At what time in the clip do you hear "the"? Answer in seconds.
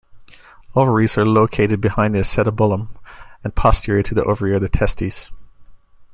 2.15-2.21, 4.15-4.23, 4.59-4.67